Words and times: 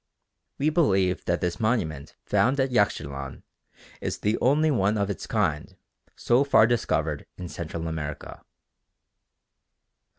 We 0.57 0.71
believe 0.71 1.25
that 1.25 1.41
this 1.41 1.59
monument 1.59 2.15
found 2.25 2.59
at 2.59 2.71
Yaxchilan 2.71 3.43
is 4.01 4.17
the 4.17 4.35
only 4.39 4.71
one 4.71 4.97
of 4.97 5.11
its 5.11 5.27
kind 5.27 5.75
so 6.15 6.43
far 6.43 6.65
discovered 6.65 7.27
in 7.37 7.47
Central 7.47 7.87
America. 7.87 8.43